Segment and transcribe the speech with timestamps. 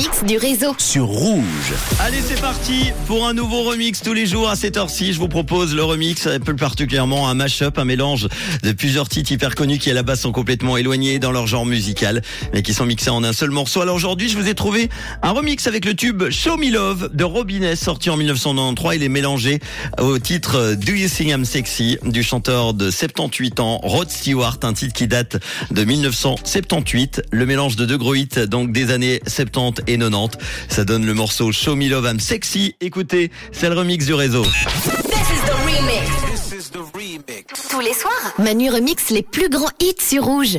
[0.00, 0.74] remix du réseau.
[0.78, 1.74] sur Rouge.
[1.98, 5.12] Allez, c'est parti pour un nouveau remix tous les jours à cette heure-ci.
[5.12, 8.26] Je vous propose le remix, plus particulièrement un mash-up, un mélange
[8.62, 11.66] de plusieurs titres hyper connus qui à la base sont complètement éloignés dans leur genre
[11.66, 12.22] musical,
[12.54, 13.82] mais qui sont mixés en un seul morceau.
[13.82, 14.88] Alors aujourd'hui, je vous ai trouvé
[15.22, 18.96] un remix avec le tube Show Me Love de Robin S, sorti en 1993.
[18.96, 19.60] Il est mélangé
[20.00, 24.72] au titre Do You Think I'm Sexy du chanteur de 78 ans, Rod Stewart, un
[24.72, 25.36] titre qui date
[25.70, 27.22] de 1978.
[27.32, 30.38] Le mélange de deux gros hits, donc des années 70 et 90.
[30.68, 32.74] Ça donne le morceau Show Me Love I'm Sexy.
[32.80, 34.44] Écoutez, c'est le remix du réseau.
[37.70, 40.24] Tous les soirs, Manu remix les plus grands hits sur.
[40.24, 40.58] Rouge.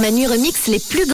[0.00, 1.04] Manu remix les plus